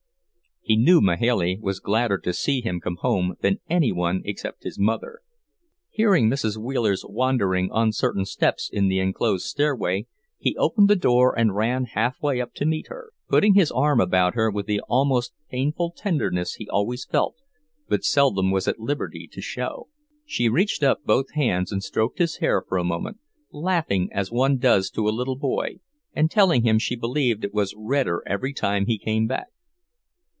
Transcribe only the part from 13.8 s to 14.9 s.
about her with the